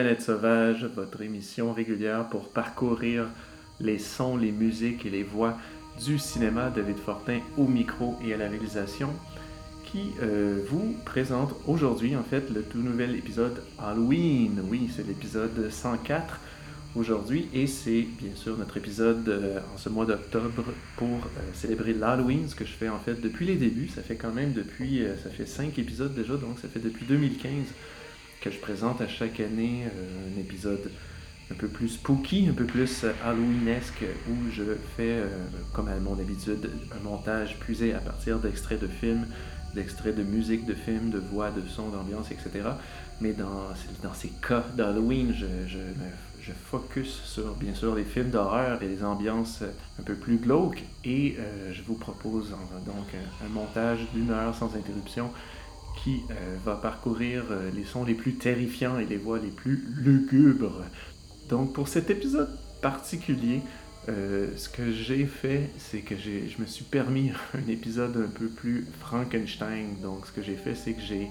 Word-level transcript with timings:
Planète 0.00 0.22
Sauvage, 0.22 0.86
votre 0.96 1.20
émission 1.20 1.74
régulière 1.74 2.26
pour 2.30 2.48
parcourir 2.48 3.26
les 3.80 3.98
sons, 3.98 4.38
les 4.38 4.50
musiques 4.50 5.04
et 5.04 5.10
les 5.10 5.22
voix 5.22 5.58
du 6.02 6.18
cinéma. 6.18 6.70
David 6.74 6.96
Fortin 6.96 7.40
au 7.58 7.66
micro 7.66 8.16
et 8.24 8.32
à 8.32 8.38
la 8.38 8.48
réalisation 8.48 9.10
qui 9.84 10.12
euh, 10.22 10.62
vous 10.70 10.96
présente 11.04 11.54
aujourd'hui 11.66 12.16
en 12.16 12.22
fait 12.22 12.48
le 12.48 12.62
tout 12.62 12.78
nouvel 12.78 13.14
épisode 13.14 13.62
Halloween. 13.78 14.62
Oui, 14.70 14.88
c'est 14.96 15.06
l'épisode 15.06 15.68
104 15.70 16.40
aujourd'hui 16.96 17.48
et 17.52 17.66
c'est 17.66 18.06
bien 18.22 18.34
sûr 18.34 18.56
notre 18.56 18.78
épisode 18.78 19.28
euh, 19.28 19.58
en 19.74 19.76
ce 19.76 19.90
mois 19.90 20.06
d'octobre 20.06 20.64
pour 20.96 21.08
euh, 21.08 21.40
célébrer 21.52 21.92
l'Halloween, 21.92 22.48
ce 22.48 22.54
que 22.54 22.64
je 22.64 22.72
fais 22.72 22.88
en 22.88 23.00
fait 23.00 23.20
depuis 23.20 23.44
les 23.44 23.56
débuts. 23.56 23.90
Ça 23.94 24.00
fait 24.00 24.16
quand 24.16 24.32
même 24.32 24.54
depuis, 24.54 25.02
ça 25.22 25.28
fait 25.28 25.44
5 25.44 25.78
épisodes 25.78 26.14
déjà, 26.14 26.38
donc 26.38 26.58
ça 26.58 26.68
fait 26.68 26.80
depuis 26.80 27.04
2015 27.04 27.52
que 28.40 28.50
je 28.50 28.58
présente 28.58 29.00
à 29.00 29.08
chaque 29.08 29.40
année 29.40 29.84
un 29.84 30.40
épisode 30.40 30.90
un 31.50 31.54
peu 31.54 31.68
plus 31.68 31.88
spooky, 31.88 32.48
un 32.48 32.52
peu 32.52 32.64
plus 32.64 33.04
halloweenesque, 33.24 34.04
où 34.28 34.50
je 34.52 34.62
fais, 34.96 35.18
comme 35.72 35.88
à 35.88 35.96
mon 35.96 36.14
habitude, 36.14 36.70
un 36.96 37.02
montage 37.02 37.58
puisé 37.58 37.92
à 37.92 37.98
partir 37.98 38.38
d'extraits 38.38 38.80
de 38.80 38.86
films 38.86 39.26
d'extraits 39.74 40.16
de 40.16 40.22
musique, 40.22 40.66
de 40.66 40.74
films, 40.74 41.10
de 41.10 41.18
voix, 41.18 41.50
de 41.50 41.66
sons, 41.68 41.88
d'ambiance, 41.88 42.30
etc. 42.30 42.70
Mais 43.20 43.32
dans, 43.32 43.68
dans 44.02 44.14
ces 44.14 44.28
cas 44.28 44.64
d'Halloween, 44.74 45.34
je, 45.34 45.46
je, 45.68 45.78
je, 46.40 46.52
focus 46.52 47.22
sur, 47.24 47.54
bien 47.54 47.74
sûr, 47.74 47.94
les 47.94 48.04
films 48.04 48.30
d'horreur 48.30 48.82
et 48.82 48.88
les 48.88 49.04
ambiances 49.04 49.62
un 49.98 50.02
peu 50.02 50.14
plus 50.14 50.36
glauques. 50.36 50.82
Et 51.04 51.36
euh, 51.38 51.72
je 51.72 51.82
vous 51.82 51.94
propose 51.94 52.50
donc 52.86 53.06
un, 53.44 53.48
montage 53.48 54.00
d'une 54.14 54.30
heure 54.30 54.54
sans 54.54 54.74
interruption 54.74 55.30
qui 56.02 56.22
euh, 56.30 56.56
va 56.64 56.76
parcourir 56.76 57.44
euh, 57.50 57.70
les 57.74 57.84
sons 57.84 58.04
les 58.04 58.14
plus 58.14 58.34
terrifiants 58.34 58.98
et 58.98 59.04
les 59.04 59.16
voix 59.16 59.38
les 59.38 59.50
plus 59.50 59.84
lugubres. 59.96 60.82
Donc 61.48 61.72
pour 61.72 61.88
cet 61.88 62.10
épisode 62.10 62.48
particulier, 62.80 63.60
euh, 64.08 64.48
ce 64.56 64.68
que 64.68 64.92
j'ai 64.92 65.26
fait, 65.26 65.70
c'est 65.78 66.00
que 66.00 66.16
je 66.16 66.60
me 66.60 66.66
suis 66.66 66.84
permis 66.84 67.32
un 67.54 67.70
épisode 67.70 68.16
un 68.16 68.30
peu 68.30 68.46
plus 68.46 68.86
Frankenstein. 69.00 69.96
Donc, 70.02 70.26
ce 70.26 70.32
que 70.32 70.42
j'ai 70.42 70.56
fait, 70.56 70.74
c'est 70.74 70.94
que 70.94 71.02
j'ai 71.02 71.28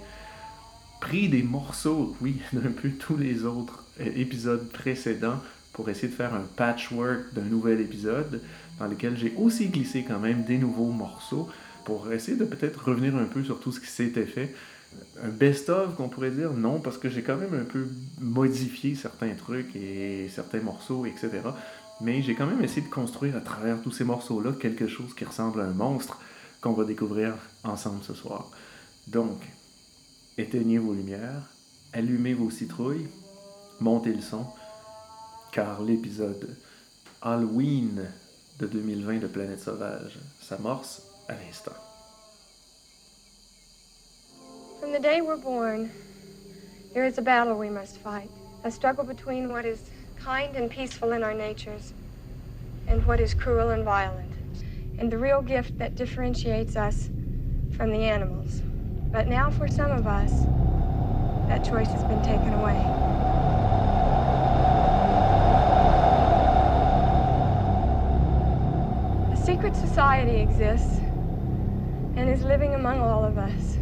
pris 1.02 1.30
des 1.30 1.42
morceaux, 1.42 2.16
oui, 2.22 2.38
d'un 2.54 2.72
peu 2.72 2.90
tous 2.90 3.18
les 3.18 3.44
autres 3.44 3.84
épisodes 4.00 4.70
précédents 4.70 5.40
pour 5.74 5.90
essayer 5.90 6.10
de 6.10 6.14
faire 6.14 6.34
un 6.34 6.46
patchwork 6.56 7.34
d'un 7.34 7.44
nouvel 7.44 7.82
épisode 7.82 8.42
dans 8.80 8.88
lequel 8.88 9.18
j'ai 9.18 9.34
aussi 9.38 9.68
glissé 9.68 10.06
quand 10.08 10.20
même 10.20 10.44
des 10.44 10.58
nouveaux 10.58 10.92
morceaux 10.92 11.50
pour 11.90 12.14
essayer 12.14 12.38
de 12.38 12.46
peut-être 12.46 12.88
revenir 12.88 13.16
un 13.16 13.26
peu 13.26 13.44
sur 13.44 13.60
tout 13.60 13.72
ce 13.72 13.80
qui 13.80 13.88
s'était 13.88 14.28
fait. 14.28 14.54
Un 15.24 15.30
best-of 15.30 15.96
qu'on 15.96 16.08
pourrait 16.08 16.30
dire, 16.30 16.54
non, 16.54 16.80
parce 16.80 17.00
que 17.00 17.10
j'ai 17.10 17.24
quand 17.24 17.36
même 17.36 17.56
un 17.56 17.64
peu 17.64 17.88
modifié 18.22 18.94
certains 18.94 19.34
trucs 19.34 19.76
et 19.76 20.30
certains 20.30 20.62
morceaux, 20.62 21.08
etc. 21.08 21.30
Mais 22.02 22.22
j'ai 22.22 22.36
quand 22.36 22.46
même 22.46 22.64
essayé 22.64 22.84
de 22.84 22.92
construire 22.92 23.36
à 23.36 23.42
travers 23.42 23.82
tous 23.82 23.92
ces 23.92 24.04
morceaux-là 24.04 24.52
quelque 24.60 24.88
chose 24.88 25.16
qui 25.16 25.26
ressemble 25.26 25.62
à 25.62 25.64
un 25.64 25.74
monstre 25.74 26.20
qu'on 26.62 26.74
va 26.74 26.84
découvrir 26.86 27.34
ensemble 27.64 28.04
ce 28.04 28.14
soir. 28.14 28.52
Donc, 29.08 29.42
éteignez 30.38 30.78
vos 30.78 30.94
lumières, 30.94 31.42
allumez 31.92 32.36
vos 32.36 32.52
citrouilles, 32.52 33.08
montez 33.80 34.14
le 34.14 34.22
son, 34.22 34.46
car 35.52 35.82
l'épisode 35.82 36.56
Halloween 37.24 38.06
de 38.60 38.68
2020 38.68 39.18
de 39.22 39.28
Planète 39.28 39.62
Sauvage 39.62 40.20
s'amorce 40.40 41.09
à 41.30 41.36
l'instant. 41.40 41.76
From 44.80 44.92
the 44.92 45.00
day 45.00 45.22
we're 45.22 45.38
born, 45.38 45.92
there 46.94 47.06
is 47.06 47.18
a 47.18 47.22
battle 47.22 47.58
we 47.58 47.70
must 47.70 47.98
fight. 47.98 48.30
A 48.64 48.72
struggle 48.72 49.04
between 49.04 49.50
what 49.50 49.66
is 49.66 49.90
kind 50.20 50.56
and 50.56 50.70
peaceful 50.70 51.12
in 51.14 51.24
our 51.24 51.34
natures, 51.34 51.94
and 52.88 53.06
what 53.06 53.20
is 53.20 53.34
cruel 53.34 53.70
and 53.70 53.84
violent, 53.84 54.34
and 54.98 55.12
the 55.12 55.18
real 55.18 55.42
gift 55.42 55.78
that 55.78 55.96
differentiates 55.96 56.76
us 56.76 57.10
from 57.78 57.92
the 57.92 58.00
animals. 58.00 58.62
But 59.12 59.28
now, 59.28 59.50
for 59.52 59.68
some 59.68 59.92
of 59.92 60.08
us, 60.08 60.32
that 61.48 61.64
choice 61.64 61.88
has 61.88 62.04
been 62.04 62.22
taken 62.22 62.54
away. 62.54 62.78
A 69.32 69.38
secret 69.38 69.76
society 69.76 70.42
exists 70.42 70.99
and 72.20 72.30
is 72.30 72.44
living 72.44 72.76
among 72.76 73.00
all 73.00 73.24
of 73.24 73.38
us. 73.38 73.79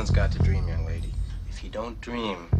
Everyone's 0.00 0.16
got 0.16 0.32
to 0.32 0.38
dream, 0.42 0.66
young 0.66 0.86
lady. 0.86 1.12
If 1.50 1.62
you 1.62 1.68
don't 1.68 2.00
dream, 2.00 2.59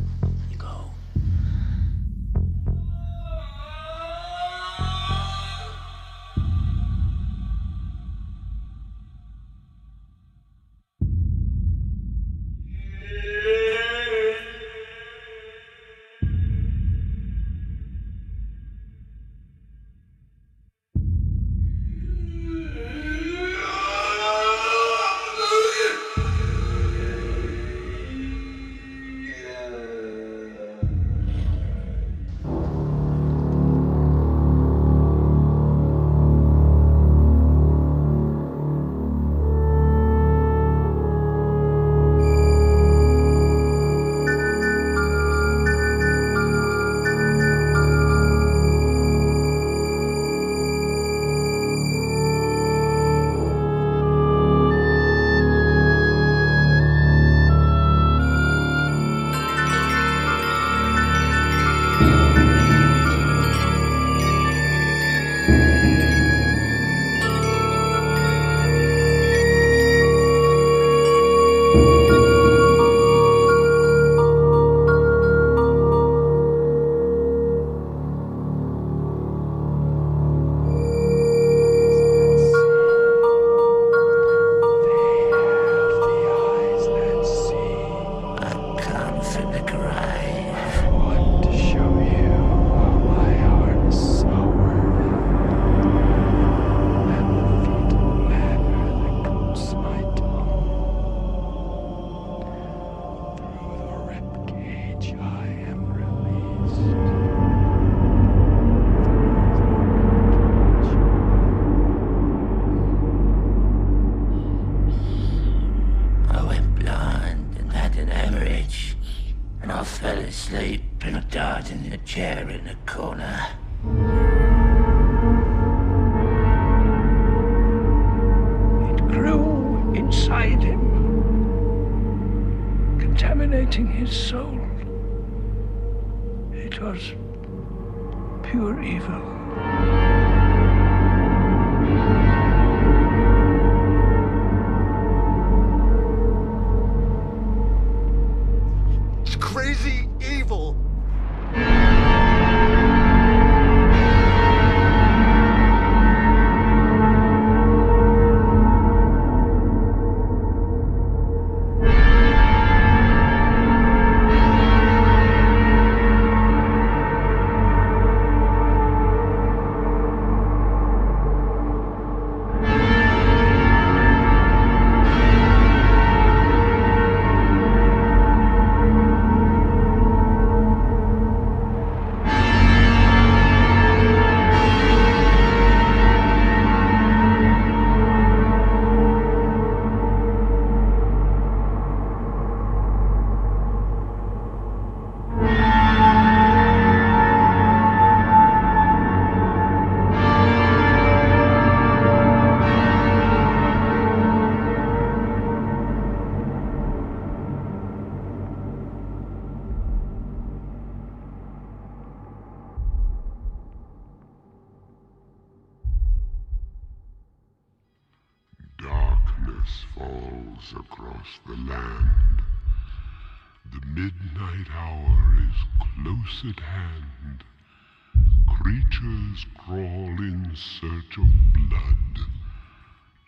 search 230.61 231.17
of 231.17 231.25
blood 231.55 232.27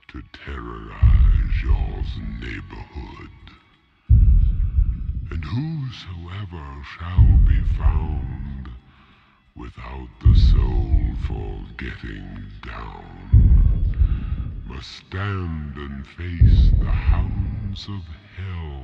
to 0.09 0.23
terrorize 0.45 1.63
y'all's 1.65 2.19
neighborhood. 2.39 3.31
And 5.31 5.43
whosoever 5.43 6.85
shall 6.99 7.39
be 7.49 7.59
found 7.79 8.69
without 9.57 10.09
the 10.21 10.39
soul 10.39 11.15
for 11.27 11.65
getting 11.79 12.45
down 12.67 13.23
must 14.67 14.91
stand 14.91 15.77
and 15.77 16.07
face 16.07 16.71
the 16.79 16.85
hounds 16.85 17.89
of 17.89 18.03
hell 18.37 18.83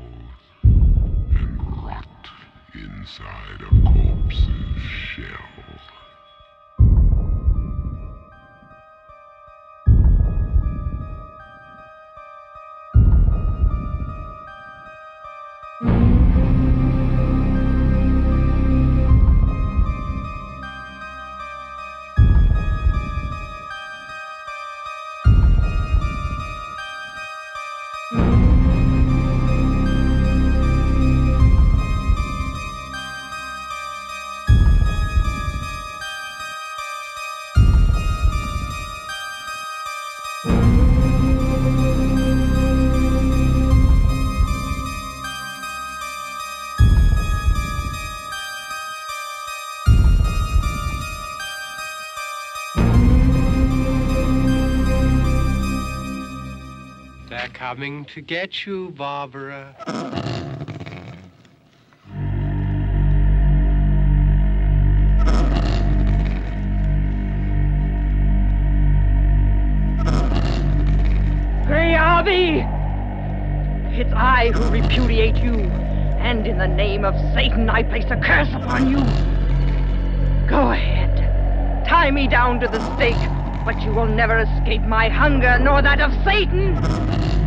and 0.62 1.84
rot 1.84 2.30
inside 2.74 3.60
a 3.60 3.92
corpse's 3.92 4.82
shell. 4.82 5.57
Coming 57.68 58.02
to 58.06 58.22
get 58.22 58.64
you, 58.64 58.88
Barbara. 58.92 59.76
Grey 71.66 71.94
Arby! 71.94 72.64
It's 74.00 74.10
I 74.14 74.50
who 74.54 74.70
repudiate 74.70 75.37
you, 75.37 75.52
and 76.20 76.46
in 76.46 76.56
the 76.56 76.66
name 76.66 77.04
of 77.04 77.14
Satan 77.34 77.68
I 77.68 77.82
place 77.82 78.06
a 78.08 78.16
curse 78.16 78.48
upon 78.54 78.88
you. 78.88 78.96
Go 80.48 80.70
ahead. 80.70 81.84
Tie 81.87 82.10
me 82.12 82.28
down 82.28 82.60
to 82.60 82.66
the 82.66 82.80
stake, 82.96 83.14
but 83.66 83.78
you 83.82 83.92
will 83.92 84.06
never 84.06 84.38
escape 84.38 84.80
my 84.84 85.10
hunger 85.10 85.58
nor 85.58 85.82
that 85.82 86.00
of 86.00 86.10
Satan. 86.25 87.38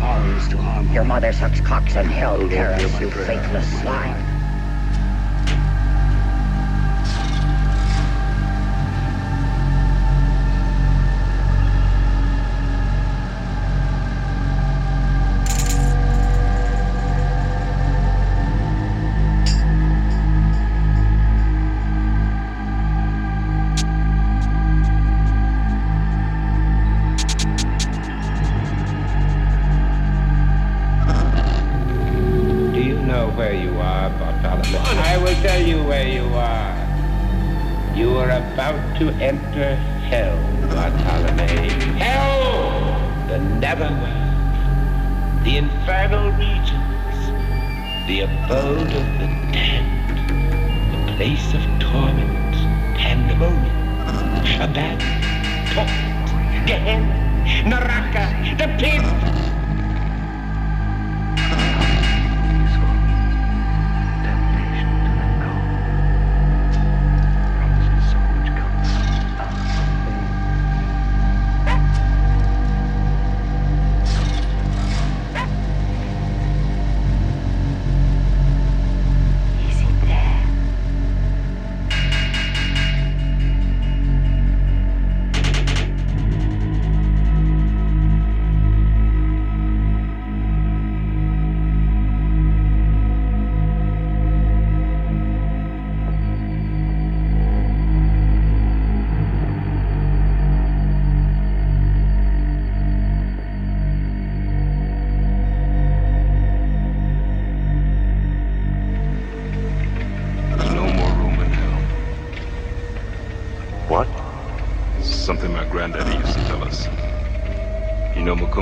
To 0.00 0.56
harm 0.56 0.90
your 0.94 1.04
mother 1.04 1.30
sucks 1.30 1.60
cocks, 1.60 1.94
and 1.94 2.08
hell, 2.08 2.38
Karras, 2.38 3.00
you 3.00 3.10
faithless 3.10 3.80
slime. 3.82 4.29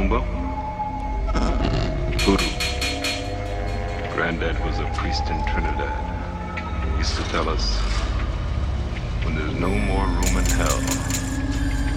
Macumba? 0.08 0.24
Granddad 4.14 4.58
was 4.64 4.78
a 4.78 4.90
priest 4.94 5.28
in 5.28 5.44
Trinidad. 5.46 6.92
He 6.92 6.98
used 6.98 7.16
to 7.16 7.22
tell 7.24 7.48
us, 7.48 7.76
when 9.24 9.34
there's 9.34 9.54
no 9.54 9.68
more 9.68 10.06
room 10.06 10.38
in 10.38 10.44
hell, 10.46 10.80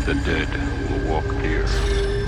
the 0.05 0.15
dead 0.25 0.49
will 0.89 1.13
walk 1.13 1.41
here. 1.41 2.20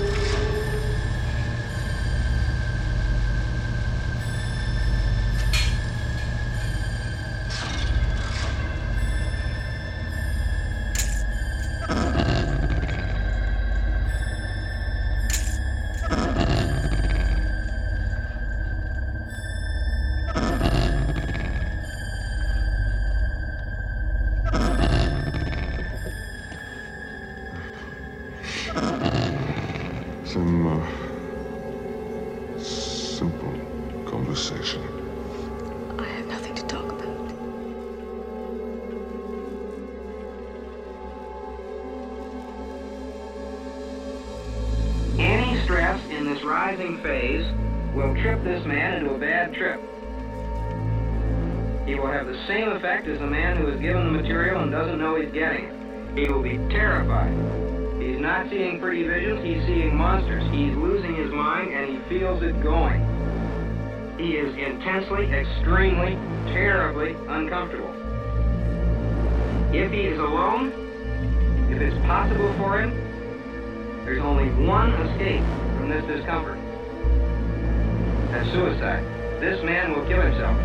suicide. 78.50 79.04
This 79.40 79.62
man 79.62 79.92
will 79.92 80.04
kill 80.06 80.20
himself. 80.20 80.56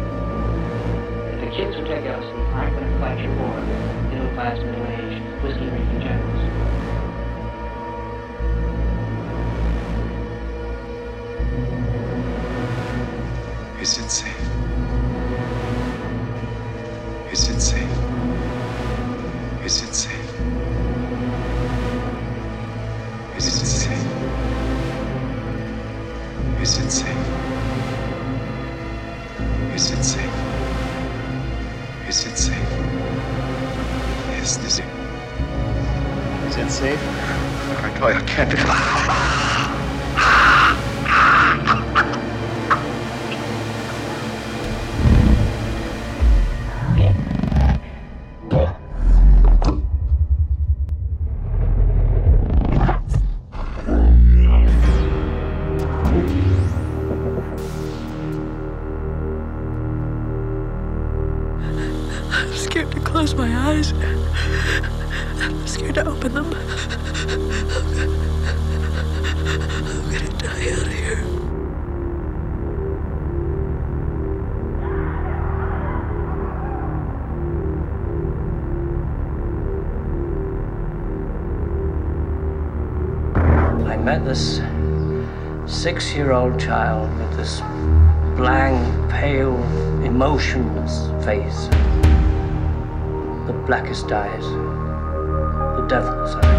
If 1.33 1.39
the 1.41 1.51
kids 1.55 1.75
will 1.77 1.85
take 1.85 2.05
us 2.05 2.23
and 2.23 2.51
Franklin 2.51 2.83
and 2.83 2.97
Fletcher 2.97 3.29
war. 3.35 3.61
middle 4.09 4.29
class, 4.33 4.57
middle 4.57 4.88
aged, 4.88 5.21
whiskey 5.43 5.69
drinking 5.69 6.01
generals. 6.01 6.39
Is 13.81 13.97
it 13.97 14.09
safe? 14.09 14.49
Is 17.31 17.49
it 17.49 17.61
safe? 17.61 17.95
Is 19.63 19.83
it 19.83 19.93
safe? 19.93 20.29
Is 23.38 23.47
it 23.47 23.65
safe? 23.65 24.05
Is 26.61 26.77
it 26.77 26.91
safe? 26.91 27.18
Oh, 38.01 38.05
I 38.05 38.21
can't 38.21 38.49
do 38.49 38.55
that. 38.55 38.88
face, 91.23 91.67
the 93.47 93.63
blackest 93.67 94.11
eyes, 94.11 94.43
the 94.43 95.85
devil's 95.89 96.35
eyes. 96.35 96.58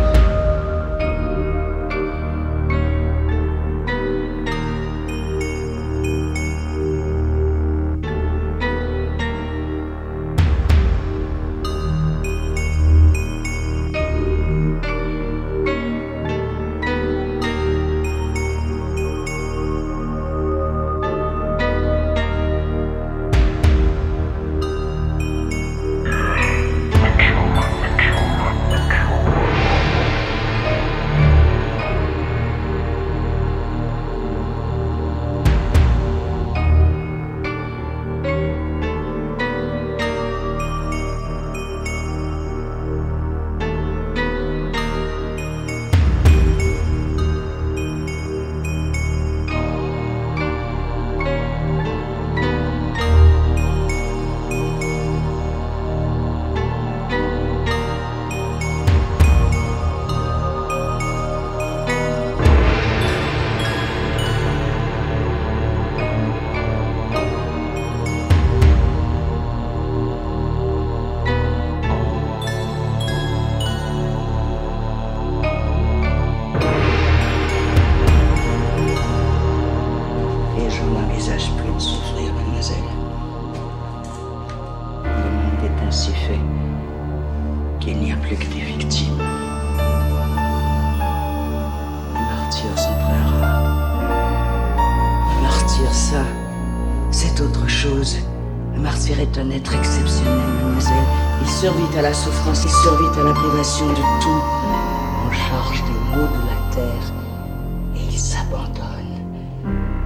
Bourgogne. 108.50 109.22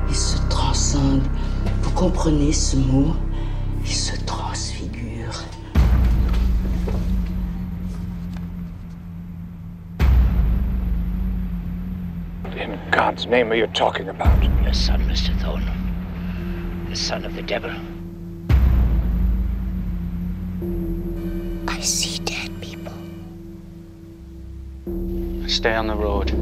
Il 0.09 0.15
se 0.15 0.37
transcende. 0.49 1.23
Vous 1.83 1.91
comprenez 1.93 2.53
ce 2.53 2.77
mot 2.77 3.17
Il 3.83 3.91
se 3.91 4.17
transfigure. 4.27 5.33
In 12.57 12.79
God's 12.91 13.27
name 13.27 13.51
are 13.51 13.57
you 13.57 13.67
talking 13.69 14.09
about? 14.09 14.41
The 14.65 14.75
son, 14.75 15.01
Mr. 15.09 15.35
Thorne. 15.41 15.65
The 16.91 16.97
son 16.97 17.25
of 17.25 17.35
the 17.35 17.43
devil. 17.43 17.71
I 21.69 21.81
see 21.81 22.19
dead 22.25 22.51
people. 22.61 22.93
Stay 25.49 25.75
on 25.75 25.87
the 25.87 25.97
road. 25.97 26.33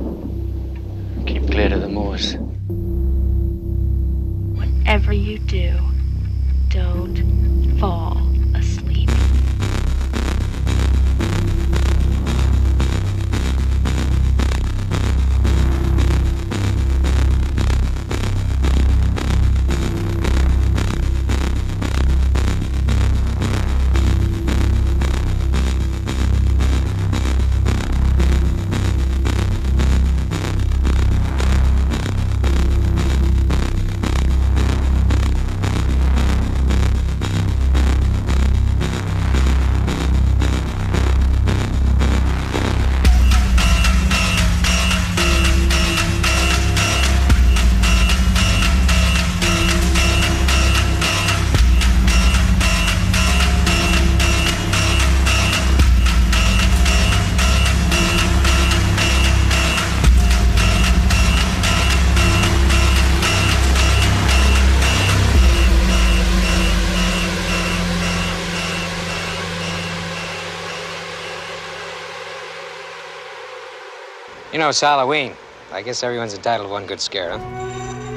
Keep 1.33 1.51
clear 1.51 1.73
of 1.73 1.81
the 1.81 1.89
moors. 1.89 2.35
Whatever 4.55 5.15
you 5.15 5.39
do, 5.39 5.79
don't 6.69 7.79
fall. 7.81 8.32
it's 74.73 74.81
Halloween. 74.81 75.35
I 75.71 75.83
guess 75.83 76.03
everyone's 76.03 76.33
entitled 76.33 76.71
to 76.71 76.73
one 76.73 76.87
good 76.87 76.99
scare, 76.99 77.37
huh? 77.37 78.12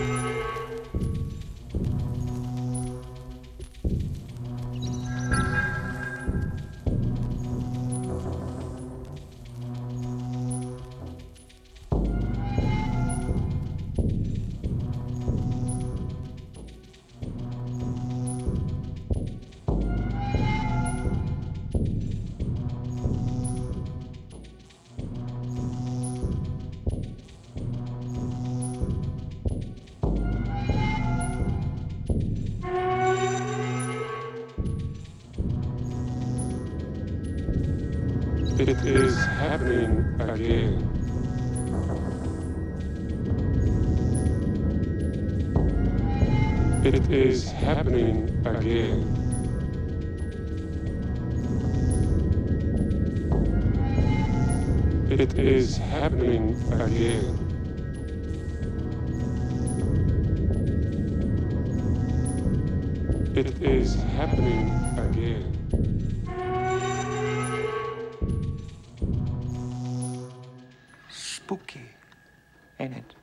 in 72.79 72.93
it. 72.93 73.14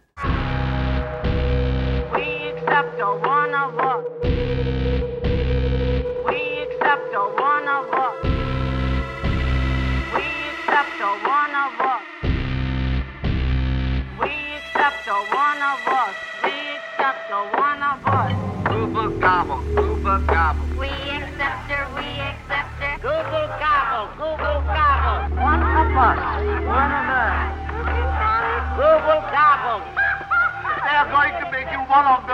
all 31.93 32.21
of 32.21 32.27
them. 32.27 32.32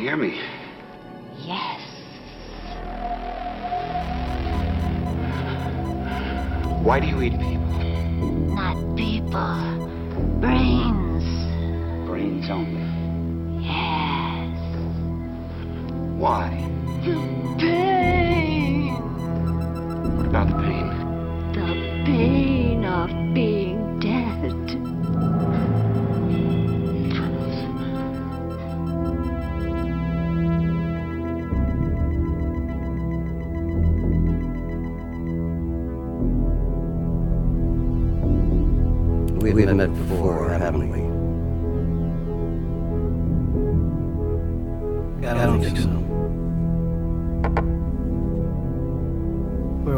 Hear 0.00 0.16
me. 0.16 0.39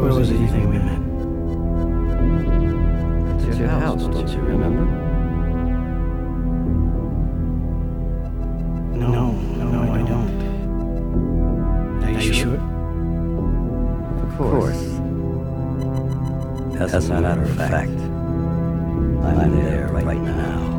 Where 0.01 0.13
was 0.13 0.29
it 0.31 0.39
you 0.39 0.47
think 0.47 0.69
we 0.69 0.79
met? 0.79 0.99
It's 3.47 3.57
your 3.59 3.67
house, 3.69 4.03
don't 4.03 4.27
you 4.27 4.41
remember? 4.41 4.85
No, 8.97 9.31
no, 9.31 9.93
I 9.93 10.01
don't. 10.01 10.41
Are 12.03 12.11
you 12.11 12.33
sure? 12.33 12.59
Of 14.23 14.37
course. 14.37 14.83
As 16.81 17.09
a 17.09 17.21
matter 17.21 17.43
of 17.43 17.55
fact, 17.55 17.91
I'm 17.91 19.51
there 19.55 19.87
right 19.89 20.17
now. 20.17 20.72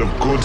Of 0.00 0.18
good 0.20 0.42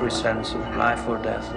rudimentary 0.00 0.10
sense 0.10 0.54
of 0.54 0.76
life 0.76 1.06
or 1.08 1.18
death, 1.18 1.52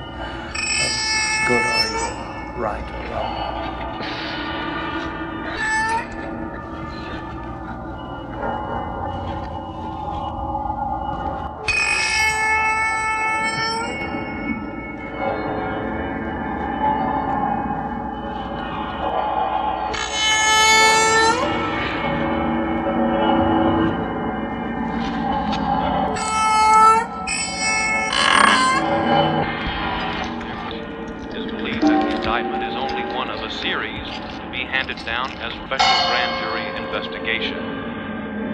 series 33.73 34.05
to 34.37 34.45
be 34.53 34.61
handed 34.69 35.01
down 35.01 35.25
as 35.41 35.49
special 35.65 35.97
grand 36.05 36.29
jury 36.45 36.61
investigation. 36.77 37.57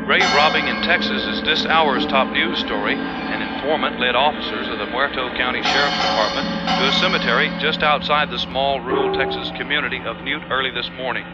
Grave 0.07 0.23
robbing 0.31 0.63
in 0.63 0.79
Texas 0.87 1.19
is 1.27 1.43
this 1.43 1.65
hour's 1.65 2.05
top 2.05 2.31
news 2.31 2.57
story. 2.59 2.95
An 2.95 3.43
informant 3.43 3.99
led 3.99 4.15
officers 4.15 4.71
of 4.71 4.79
the 4.79 4.87
Muerto 4.87 5.27
County 5.35 5.59
Sheriff's 5.59 5.99
Department 6.07 6.47
to 6.79 6.87
a 6.87 6.93
cemetery 7.03 7.51
just 7.59 7.83
outside 7.83 8.31
the 8.31 8.39
small 8.39 8.79
rural 8.79 9.11
Texas 9.11 9.51
community 9.59 9.99
of 10.07 10.23
Newt 10.23 10.43
early 10.49 10.71
this 10.71 10.89
morning. 10.95 11.27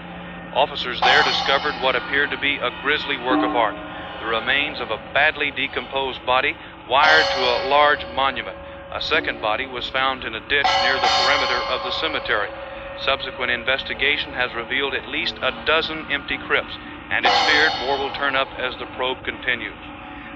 Officers 0.57 0.99
there 1.01 1.21
discovered 1.21 1.77
what 1.85 1.95
appeared 1.95 2.31
to 2.31 2.41
be 2.41 2.57
a 2.57 2.73
grisly 2.81 3.21
work 3.21 3.45
of 3.45 3.55
art 3.55 3.77
the 4.19 4.25
remains 4.25 4.81
of 4.81 4.89
a 4.89 4.97
badly 5.13 5.51
decomposed 5.51 6.25
body 6.25 6.57
wired 6.89 7.25
to 7.37 7.41
a 7.45 7.69
large 7.69 8.01
monument. 8.15 8.57
A 8.91 9.01
second 9.01 9.41
body 9.41 9.67
was 9.67 9.87
found 9.89 10.23
in 10.23 10.33
a 10.33 10.41
ditch 10.49 10.71
near 10.81 10.97
the 10.97 11.11
perimeter 11.21 11.61
of 11.69 11.85
the 11.85 11.91
cemetery. 12.01 12.49
Subsequent 13.03 13.51
investigation 13.51 14.31
has 14.33 14.53
revealed 14.55 14.93
at 14.93 15.09
least 15.09 15.35
a 15.41 15.51
dozen 15.65 16.05
empty 16.09 16.37
crypts, 16.37 16.77
and 17.11 17.25
it's 17.25 17.41
feared 17.49 17.71
more 17.81 17.97
will 17.99 18.13
turn 18.15 18.35
up 18.35 18.47
as 18.57 18.73
the 18.79 18.85
probe 18.95 19.23
continues. 19.25 19.75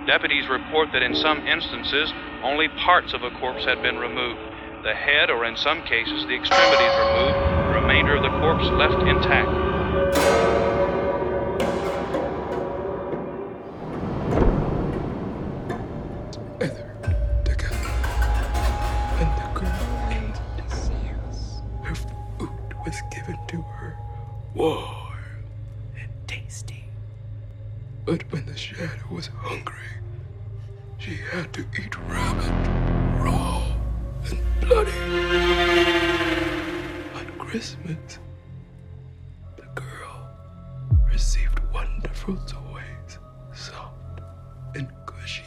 Deputies 0.06 0.50
report 0.50 0.92
that 0.92 1.04
in 1.04 1.16
some 1.16 1.40
instances, 1.48 2.12
only 2.44 2.68
parts 2.70 3.14
of 3.14 3.24
a 3.24 3.32
corpse 3.40 3.64
had 3.66 3.82
been 3.82 3.98
removed. 3.98 4.40
The 4.84 4.94
head, 4.94 5.30
or 5.30 5.46
in 5.46 5.56
some 5.56 5.82
cases, 5.84 6.26
the 6.28 6.36
extremities 6.36 6.96
removed, 6.98 7.38
the 7.68 7.76
remainder 7.76 8.16
of 8.16 8.24
the 8.24 8.36
corpse 8.40 8.70
left 8.78 9.04
intact. 9.08 9.69
Warm 24.60 25.16
and 25.98 26.12
tasty. 26.28 26.84
But 28.06 28.30
when 28.30 28.46
the 28.46 28.58
shadow 28.58 29.08
was 29.10 29.28
hungry, 29.28 29.94
she 30.98 31.16
had 31.16 31.54
to 31.54 31.62
eat 31.82 31.98
rabbit, 32.10 32.68
raw 33.24 33.64
and 34.30 34.42
bloody. 34.60 34.92
On 37.16 37.26
Christmas, 37.40 38.20
the 39.56 39.66
girl 39.76 40.30
received 41.10 41.62
wonderful 41.74 42.36
toys, 42.46 43.18
soft 43.54 44.20
and 44.76 44.90
cushy. 45.06 45.44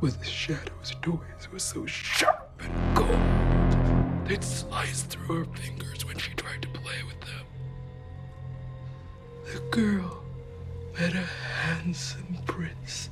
But 0.00 0.18
the 0.18 0.24
shadow's 0.24 0.96
toys 1.02 1.48
were 1.52 1.58
so 1.58 1.84
sharp 1.84 2.48
and 2.60 2.96
cold, 2.96 4.26
they'd 4.26 4.42
slice 4.42 5.02
through 5.02 5.44
her 5.44 5.56
fingers 5.56 5.89
girl 9.70 10.24
met 10.98 11.12
a 11.14 11.28
handsome 11.62 12.36
prince 12.44 13.08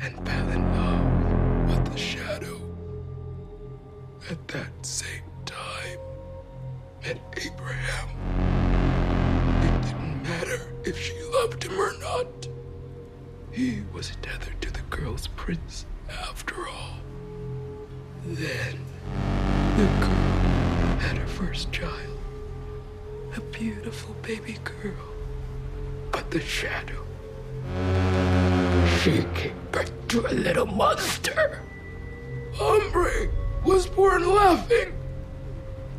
and 0.00 0.14
fell 0.26 0.48
in 0.48 0.62
love 0.74 1.68
with 1.68 1.92
the 1.92 1.98
shadow. 1.98 2.58
At 4.30 4.48
that 4.48 4.70
same 4.80 5.30
time, 5.44 5.98
met 7.04 7.18
Abraham. 7.36 8.08
It 9.62 9.82
didn't 9.82 10.22
matter 10.22 10.72
if 10.84 10.98
she 10.98 11.12
loved 11.24 11.62
him 11.62 11.78
or 11.78 11.92
not. 11.98 12.48
He 13.50 13.82
was 13.92 14.16
tethered 14.22 14.62
to 14.62 14.72
the 14.72 14.80
girl's 14.88 15.26
prince 15.26 15.84
after 16.08 16.66
all. 16.68 16.96
Then 18.24 18.78
the 19.76 19.84
girl 20.00 20.98
had 21.00 21.18
her 21.18 21.26
first 21.26 21.70
child, 21.70 22.18
a 23.36 23.40
beautiful 23.40 24.14
baby 24.22 24.56
girl. 24.64 25.11
The 26.32 26.40
shadow, 26.40 27.04
she 29.00 29.18
gave 29.34 29.52
birth 29.70 29.92
to 30.08 30.26
a 30.26 30.32
little 30.32 30.64
monster. 30.64 31.60
Hombre 32.54 33.28
was 33.66 33.86
born 33.86 34.26
laughing. 34.26 34.94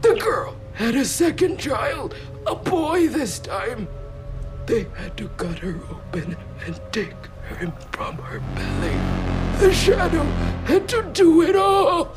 The 0.02 0.16
girl 0.16 0.56
had 0.74 0.96
a 0.96 1.06
second 1.06 1.60
child, 1.60 2.16
a 2.48 2.56
boy 2.56 3.10
this 3.10 3.38
time. 3.38 3.88
They 4.66 4.88
had 4.96 5.16
to 5.18 5.28
cut 5.38 5.60
her 5.60 5.80
open 5.92 6.36
and 6.66 6.82
take 6.92 7.14
him 7.60 7.72
from 7.92 8.18
her 8.18 8.40
belly. 8.40 9.60
The 9.60 9.72
shadow 9.72 10.24
had 10.66 10.90
to 10.90 11.04
do 11.14 11.44
it 11.44 11.56
all. 11.56 12.12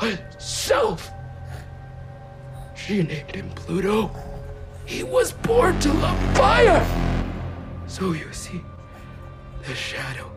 Herself. 0.00 1.12
She 2.74 3.04
named 3.04 3.36
him 3.36 3.50
Pluto. 3.50 4.10
He 4.86 5.02
was 5.02 5.32
born 5.32 5.78
to 5.80 5.92
love 5.92 6.36
fire. 6.36 6.84
So 7.86 8.12
you 8.12 8.32
see, 8.32 8.62
the 9.66 9.74
shadow 9.74 10.30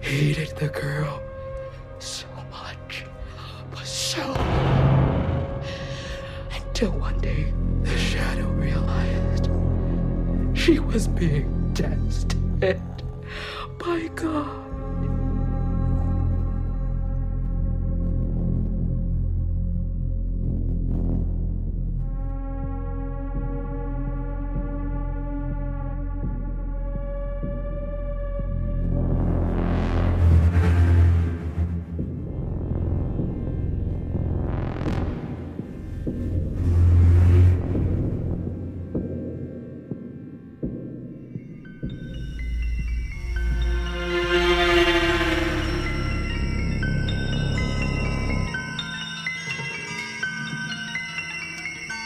hated 0.00 0.56
the 0.56 0.68
girl 0.68 1.22
so 1.98 2.26
much, 2.50 3.04
but 3.70 3.86
so. 3.86 4.22
Until 6.52 6.90
one 6.90 7.18
day, 7.20 7.52
the 7.82 7.96
shadow 7.96 8.48
realized 8.48 9.48
she 10.54 10.78
was 10.80 11.06
being 11.06 11.72
tested 11.74 12.93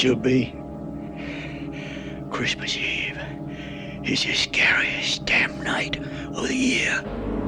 should 0.00 0.22
be. 0.22 0.46
Christmas 2.30 2.74
Eve 2.74 3.18
is 4.02 4.24
the 4.24 4.32
scariest 4.32 5.26
damn 5.26 5.62
night 5.62 5.98
of 5.98 6.48
the 6.48 6.54
year. 6.54 7.04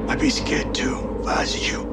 I'd 0.07 0.19
be 0.19 0.29
scared 0.29 0.75
too 0.75 1.17
if 1.21 1.27
I 1.27 1.41
was 1.41 1.71
you. 1.71 1.79
You 1.79 1.92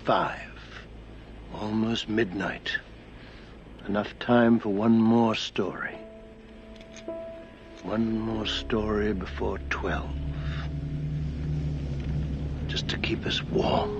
fifty-five. 0.00 0.50
Almost 1.54 2.08
midnight. 2.08 2.78
Enough 3.86 4.18
time 4.18 4.58
for 4.58 4.70
one 4.70 4.98
more 4.98 5.34
story. 5.34 5.94
One 7.82 8.18
more 8.18 8.46
story 8.46 9.12
before 9.12 9.58
twelve. 9.68 10.10
Just 12.66 12.88
to 12.88 12.96
keep 12.96 13.26
us 13.26 13.42
warm. 13.42 13.90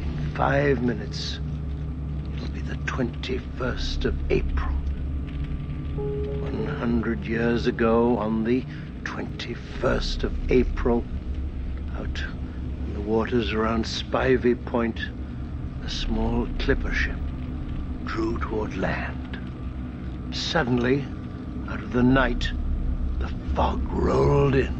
In 0.00 0.32
five 0.36 0.82
minutes, 0.82 1.40
it'll 2.36 2.54
be 2.54 2.60
the 2.60 2.76
21st 2.86 4.04
of 4.04 4.30
April. 4.30 4.70
100 5.96 7.24
years 7.26 7.66
ago, 7.66 8.16
on 8.16 8.44
the 8.44 8.64
21st 9.02 10.22
of 10.24 10.52
April, 10.52 11.04
out 11.96 12.22
waters 13.10 13.52
around 13.52 13.84
Spivey 13.84 14.54
Point, 14.66 15.00
a 15.84 15.90
small 15.90 16.46
clipper 16.60 16.92
ship 16.92 17.18
drew 18.04 18.38
toward 18.38 18.76
land. 18.76 19.36
Suddenly, 20.30 21.04
out 21.68 21.80
of 21.80 21.92
the 21.92 22.04
night, 22.04 22.52
the 23.18 23.26
fog 23.56 23.82
rolled 23.90 24.54
in. 24.54 24.72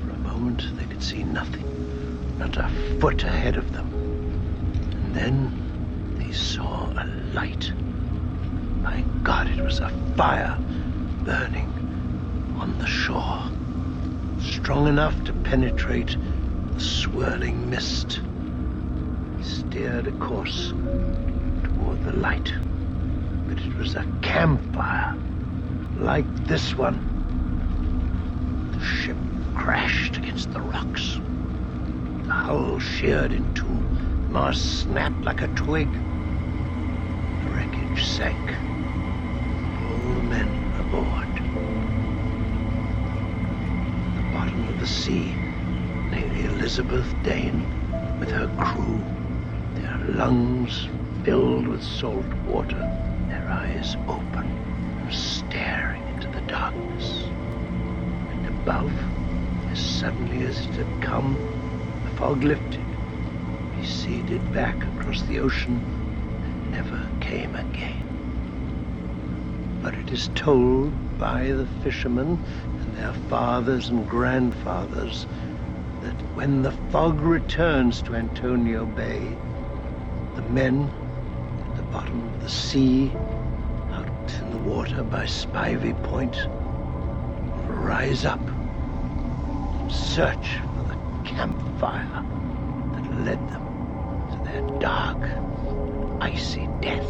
For 0.00 0.10
a 0.10 0.18
moment, 0.20 0.64
they 0.78 0.86
could 0.86 1.02
see 1.02 1.22
nothing, 1.22 2.38
not 2.38 2.56
a 2.56 2.70
foot 2.98 3.22
ahead 3.24 3.56
of 3.56 3.70
them. 3.74 3.92
And 5.04 5.14
then 5.14 6.16
they 6.16 6.32
saw 6.32 6.86
a 6.92 7.04
light. 7.34 7.74
My 8.80 9.04
God, 9.22 9.48
it 9.48 9.62
was 9.62 9.80
a 9.80 9.90
fire 10.16 10.56
burning 11.26 11.68
on 12.58 12.78
the 12.78 12.86
shore, 12.86 13.42
strong 14.40 14.88
enough 14.88 15.22
to 15.24 15.34
penetrate 15.34 16.16
the 16.74 16.80
swirling 16.80 17.70
mist. 17.70 18.20
He 19.38 19.44
steered 19.44 20.08
a 20.08 20.12
course 20.12 20.70
toward 20.70 22.04
the 22.04 22.12
light, 22.14 22.52
but 23.46 23.58
it 23.58 23.76
was 23.76 23.94
a 23.94 24.04
campfire 24.22 25.16
like 25.98 26.26
this 26.46 26.74
one. 26.74 26.98
The 28.72 28.84
ship 28.84 29.16
crashed 29.54 30.16
against 30.16 30.52
the 30.52 30.60
rocks. 30.60 31.20
The 32.24 32.32
hull 32.32 32.80
sheared 32.80 33.32
in 33.32 33.54
two, 33.54 33.64
mast 34.32 34.80
snapped 34.80 35.24
like 35.24 35.42
a 35.42 35.48
twig. 35.48 35.92
The 35.92 37.50
wreckage 37.50 38.04
sank. 38.04 38.50
All 39.80 40.14
the 40.14 40.22
men 40.24 40.48
aboard. 40.80 41.28
The 44.16 44.22
bottom 44.32 44.68
of 44.68 44.80
the 44.80 44.86
sea 44.88 45.43
Elizabeth 46.64 47.14
Dane 47.22 47.60
with 48.18 48.30
her 48.30 48.46
crew, 48.56 49.04
their 49.74 49.98
lungs 50.16 50.88
filled 51.22 51.68
with 51.68 51.82
salt 51.84 52.24
water, 52.46 52.80
their 53.28 53.46
eyes 53.50 53.98
open, 54.08 54.48
staring 55.12 56.08
into 56.08 56.26
the 56.30 56.40
darkness. 56.50 57.20
And 58.30 58.46
above, 58.46 58.90
as 59.70 59.78
suddenly 59.78 60.40
as 60.40 60.58
it 60.60 60.76
had 60.76 61.02
come, 61.02 61.34
the 62.02 62.08
fog 62.12 62.42
lifted, 62.42 62.86
receded 63.76 64.50
back 64.50 64.86
across 64.86 65.20
the 65.24 65.40
ocean, 65.40 65.74
and 66.46 66.72
never 66.72 66.98
came 67.20 67.54
again. 67.56 68.06
But 69.82 69.96
it 69.96 70.10
is 70.10 70.30
told 70.34 70.94
by 71.18 71.48
the 71.52 71.66
fishermen 71.66 72.38
and 72.80 72.94
their 72.94 73.12
fathers 73.12 73.90
and 73.90 74.08
grandfathers 74.08 75.26
when 76.34 76.62
the 76.62 76.72
fog 76.90 77.20
returns 77.20 78.02
to 78.02 78.16
Antonio 78.16 78.84
Bay, 78.84 79.20
the 80.34 80.42
men 80.42 80.90
at 81.70 81.76
the 81.76 81.82
bottom 81.84 82.20
of 82.34 82.42
the 82.42 82.48
sea, 82.48 83.12
out 83.92 84.32
in 84.40 84.50
the 84.50 84.58
water 84.58 85.04
by 85.04 85.24
Spivey 85.26 85.92
Point, 86.02 86.36
will 86.36 87.76
rise 87.76 88.24
up 88.24 88.40
and 88.40 89.92
search 89.92 90.58
for 90.74 90.82
the 90.88 90.98
campfire 91.24 92.24
that 92.94 93.24
led 93.24 93.38
them 93.50 93.64
to 94.32 94.36
their 94.44 94.80
dark, 94.80 95.22
icy 96.20 96.68
death. 96.80 97.08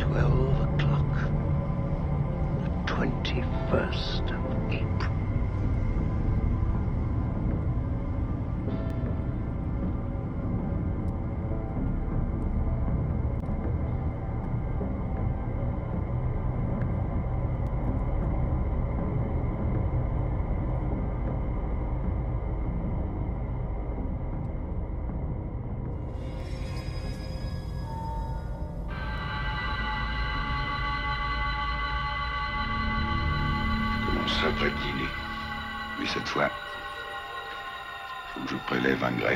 Twelve 0.00 0.60
o'clock, 0.62 1.14
the 2.62 2.70
twenty-first 2.86 4.21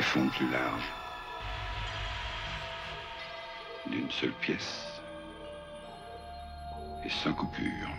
greffon 0.07 0.29
plus 0.29 0.49
large. 0.49 0.93
D'une 3.87 4.09
seule 4.11 4.33
pièce. 4.41 5.01
Et 7.05 7.09
sans 7.09 7.33
coupure. 7.33 7.89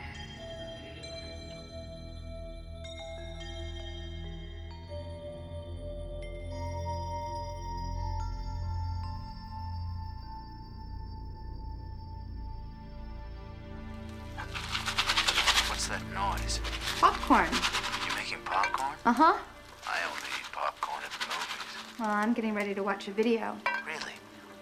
Watch 22.98 23.06
a 23.06 23.12
video. 23.12 23.56
Really? 23.86 24.14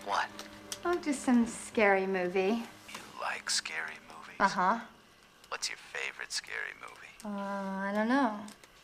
What? 0.04 0.28
Oh, 0.84 0.94
just 1.02 1.22
some 1.22 1.46
scary 1.46 2.06
movie. 2.06 2.62
You 2.90 3.00
like 3.18 3.48
scary 3.48 3.96
movies? 4.08 4.36
Uh 4.38 4.48
huh. 4.48 4.78
What's 5.48 5.70
your 5.70 5.78
favorite 5.78 6.30
scary 6.30 6.74
movie? 6.78 7.14
Uh, 7.24 7.40
I 7.40 7.92
don't 7.94 8.08
know. 8.08 8.36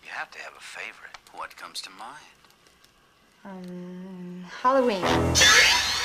You 0.02 0.08
have 0.12 0.30
to 0.30 0.38
have 0.38 0.54
a 0.56 0.62
favorite. 0.62 1.18
What 1.34 1.54
comes 1.58 1.82
to 1.82 1.90
mind? 1.90 2.40
Um, 3.44 4.46
Halloween. 4.62 5.04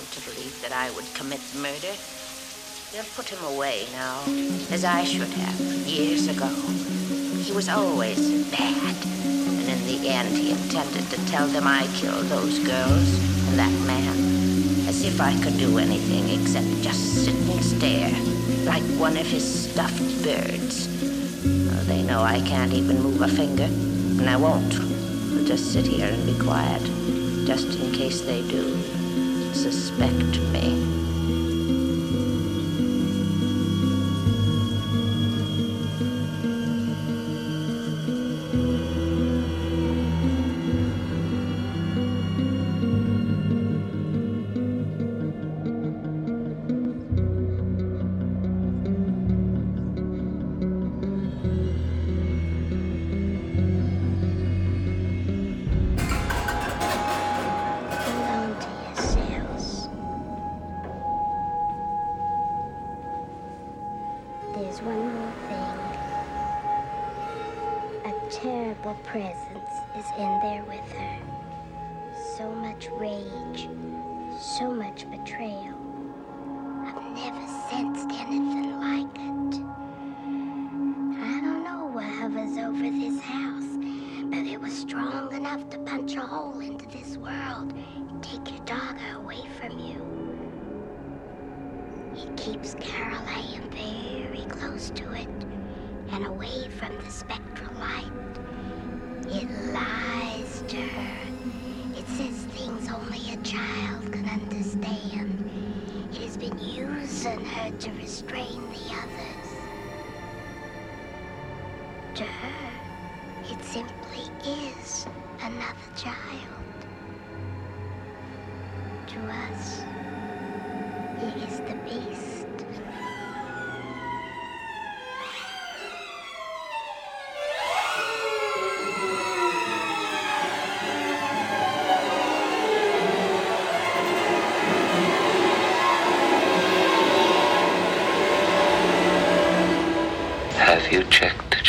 to 0.00 0.20
believe 0.28 0.60
that 0.62 0.72
I 0.72 0.90
would 0.94 1.06
commit 1.14 1.40
murder. 1.56 1.94
They'll 2.92 3.12
put 3.16 3.28
him 3.28 3.42
away 3.44 3.86
now, 3.92 4.22
as 4.70 4.84
I 4.84 5.04
should 5.04 5.28
have 5.28 5.60
years 5.86 6.28
ago. 6.28 6.48
He 7.42 7.52
was 7.52 7.68
always 7.68 8.50
bad, 8.50 8.96
and 9.04 9.68
in 9.68 9.86
the 9.86 10.08
end 10.08 10.28
he 10.36 10.52
intended 10.52 11.08
to 11.10 11.26
tell 11.26 11.46
them 11.46 11.66
I 11.66 11.86
killed 11.94 12.26
those 12.26 12.58
girls 12.60 13.08
and 13.48 13.58
that 13.58 13.72
man, 13.86 14.88
as 14.88 15.04
if 15.04 15.20
I 15.20 15.32
could 15.42 15.56
do 15.58 15.78
anything 15.78 16.40
except 16.40 16.82
just 16.82 17.24
sit 17.24 17.34
and 17.34 17.64
stare, 17.64 18.12
like 18.64 18.84
one 18.98 19.16
of 19.16 19.26
his 19.26 19.70
stuffed 19.70 20.22
birds. 20.22 20.88
They 21.86 22.02
know 22.02 22.22
I 22.22 22.40
can't 22.40 22.72
even 22.72 23.02
move 23.02 23.22
a 23.22 23.28
finger, 23.28 23.64
and 24.20 24.28
I 24.28 24.36
won't. 24.36 24.74
I'll 24.74 25.44
just 25.44 25.72
sit 25.72 25.86
here 25.86 26.08
and 26.08 26.26
be 26.26 26.38
quiet, 26.38 26.82
just 27.46 27.78
in 27.78 27.92
case 27.92 28.20
they 28.22 28.42
do 28.48 28.95
suspect 29.56 30.38
me. 30.52 31.05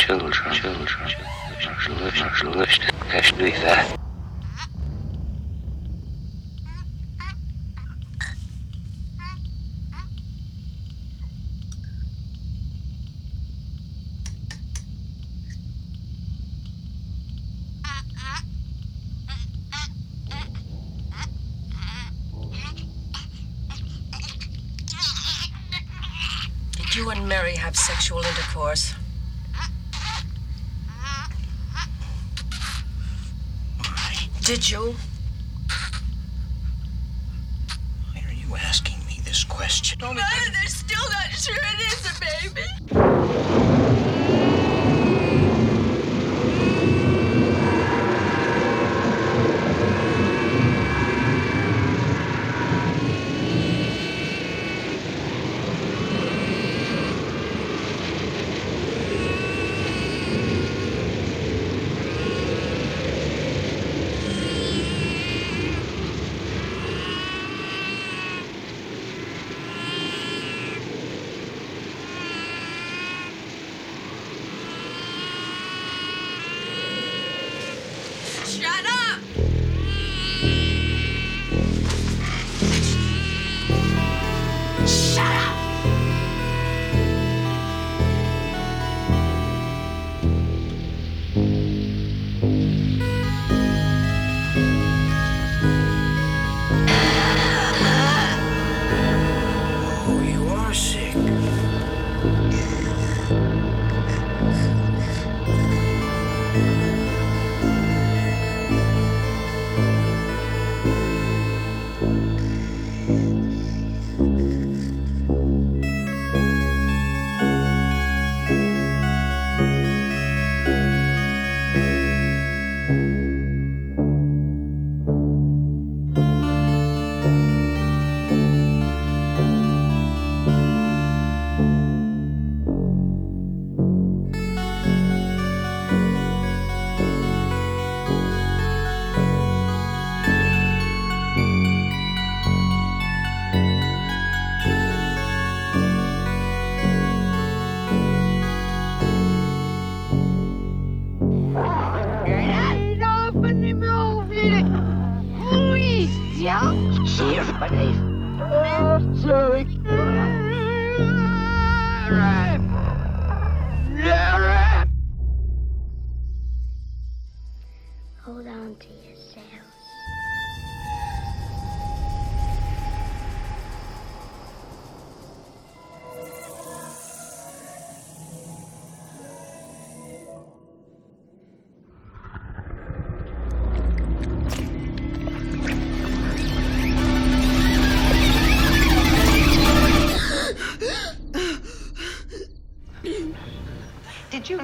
Checked 0.08 0.62
the 0.62 0.86
children? 0.86 2.12
Children. 2.34 2.68
Cash 3.10 3.32
do 3.32 3.50
that. 3.50 3.97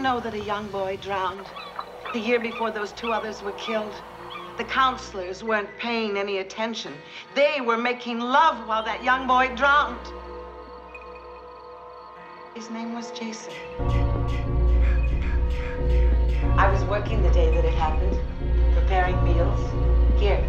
Know 0.04 0.20
that 0.20 0.34
a 0.34 0.40
young 0.40 0.68
boy 0.68 0.98
drowned 1.00 1.46
the 2.12 2.18
year 2.18 2.38
before 2.38 2.70
those 2.70 2.92
two 2.92 3.10
others 3.10 3.42
were 3.42 3.52
killed? 3.52 3.94
The 4.58 4.64
counselors 4.64 5.42
weren't 5.42 5.70
paying 5.78 6.18
any 6.18 6.40
attention. 6.40 6.92
They 7.34 7.62
were 7.62 7.78
making 7.78 8.20
love 8.20 8.68
while 8.68 8.84
that 8.84 9.02
young 9.02 9.26
boy 9.26 9.56
drowned. 9.56 10.06
His 12.54 12.68
name 12.68 12.94
was 12.94 13.12
Jason. 13.12 13.54
I 16.58 16.68
was 16.70 16.84
working 16.84 17.22
the 17.22 17.30
day 17.30 17.50
that 17.54 17.64
it 17.64 17.72
happened, 17.72 18.20
preparing 18.74 19.16
meals. 19.24 19.58
Here, 20.20 20.44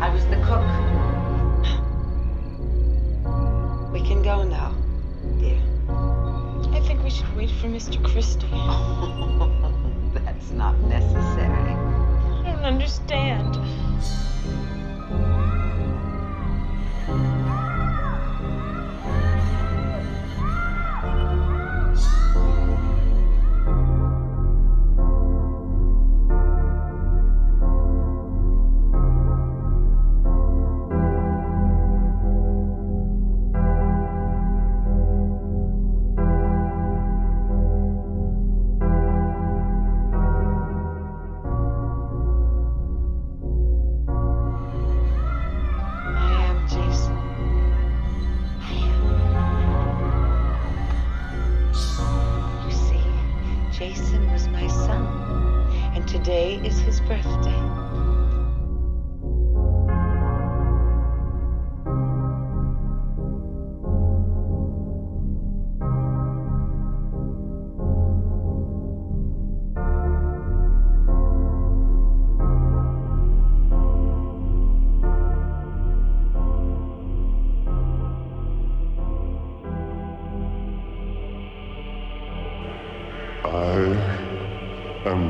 I 0.00 0.08
was 0.08 0.24
the 0.32 0.36
cook. 0.36 0.64
We 3.92 4.00
can 4.00 4.22
go 4.22 4.42
now, 4.42 4.74
think 6.86 7.02
we 7.02 7.10
should 7.10 7.36
wait 7.36 7.50
for 7.50 7.66
Mr. 7.66 8.00
Christy. 8.04 8.46
That's 10.24 10.50
not 10.52 10.78
necessary. 10.82 11.72
I 11.72 12.52
don't 12.52 12.64
understand. 12.64 13.56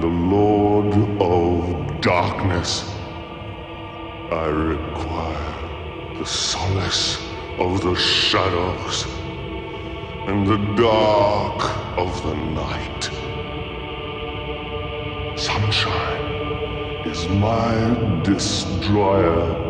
The 0.07 0.13
Lord 0.13 0.95
of 1.21 2.01
Darkness. 2.01 2.95
I 4.31 4.47
require 4.47 5.59
the 6.17 6.25
solace 6.25 7.19
of 7.59 7.81
the 7.83 7.97
shadows 7.97 9.05
and 10.29 10.47
the 10.47 10.59
dark 10.77 11.61
of 11.99 12.23
the 12.23 12.37
night. 12.63 13.03
Sunshine 15.37 16.23
is 17.13 17.29
my 17.29 17.75
destroyer. 18.23 19.66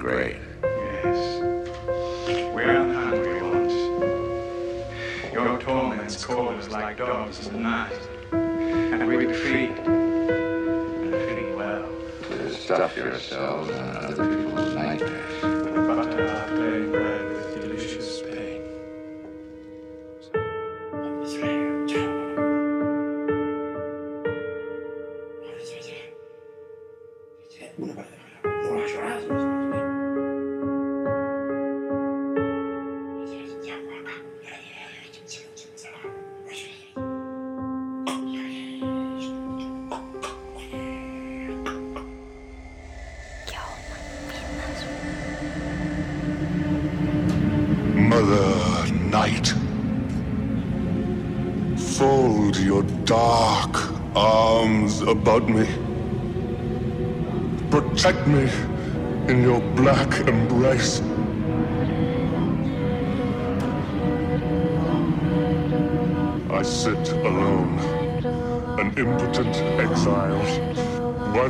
great. 0.00 0.36
Yes. 0.62 1.42
We're 2.54 2.90
hungry 2.94 3.42
ones. 3.42 3.74
Your 5.30 5.60
torments 5.60 6.24
call 6.24 6.48
us 6.48 6.70
like 6.70 6.96
dogs 6.96 7.46
in 7.46 7.52
the 7.52 7.58
night. 7.58 7.92
And 8.32 9.06
we 9.06 9.16
retreat. 9.16 9.72
And 9.78 11.10
defeat 11.10 11.54
well. 11.54 11.86
To 12.28 12.50
stuff 12.54 12.96
yourselves 12.96 13.70
on 13.70 13.96
other 13.98 14.36
people's 14.36 14.74
nightmares. 14.74 15.59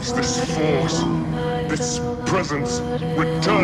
this 0.09 0.57
force, 0.57 1.03
this 1.69 2.01
presence, 2.25 2.81
returns. 3.19 3.60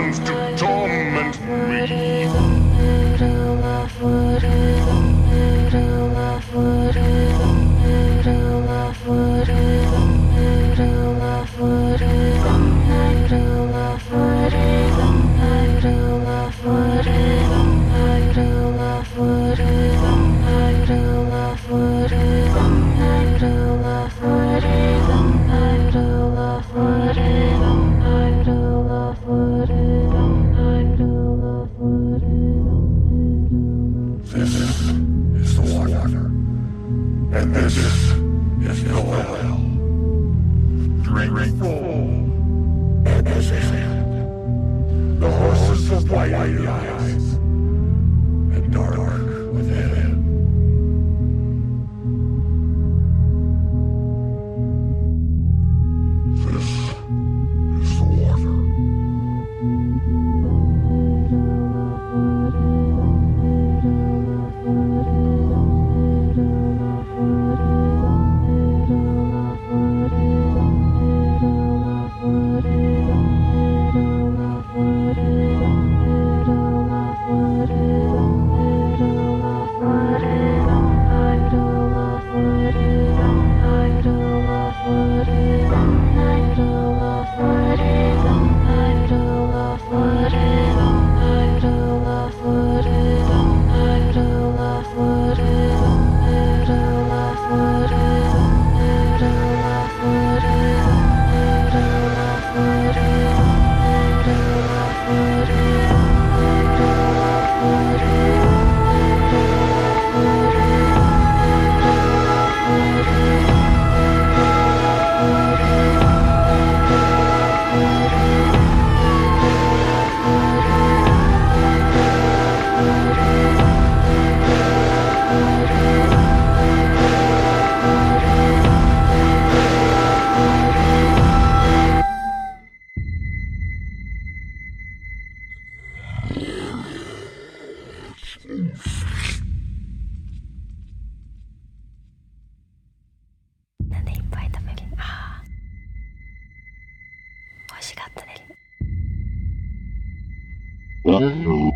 You 151.18 151.72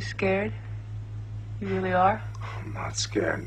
scared? 0.00 0.52
You 1.60 1.68
really 1.68 1.92
are? 1.92 2.20
I'm 2.42 2.72
not 2.72 2.96
scared. 2.96 3.46